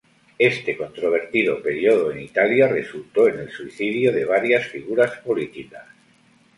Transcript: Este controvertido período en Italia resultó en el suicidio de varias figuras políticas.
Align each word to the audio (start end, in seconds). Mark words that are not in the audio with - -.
Este 0.39 0.75
controvertido 0.77 1.61
período 1.61 2.11
en 2.11 2.21
Italia 2.21 2.67
resultó 2.67 3.27
en 3.27 3.37
el 3.37 3.51
suicidio 3.51 4.11
de 4.11 4.25
varias 4.25 4.65
figuras 4.65 5.15
políticas. 5.17 5.85